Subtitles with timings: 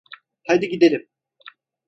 [0.43, 1.09] Haydi gidelim.